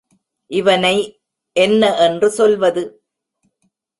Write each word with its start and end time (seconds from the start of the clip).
இவனை 0.51 0.95
என்ன 1.55 1.95
என்று 1.97 2.29
சொல்வது? 2.29 2.83